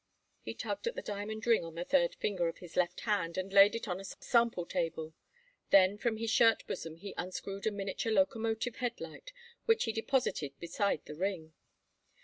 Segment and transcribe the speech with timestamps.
[0.41, 3.53] He tugged at the diamond ring on the third finger of his left hand and
[3.53, 5.13] laid it on a sample table.
[5.69, 9.31] Then from his shirt bosom he unscrewed a miniature locomotive headlight,
[9.65, 11.53] which he deposited beside the ring.